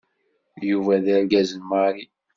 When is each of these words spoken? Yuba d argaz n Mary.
Yuba 0.69 0.93
d 1.03 1.07
argaz 1.15 1.49
n 1.55 1.61
Mary. 1.69 2.05